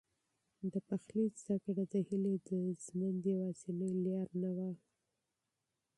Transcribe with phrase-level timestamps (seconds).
[0.71, 2.49] د پخلي زده کړه د هیلې د
[2.83, 4.69] ژوند یوازینۍ لاره نه وه.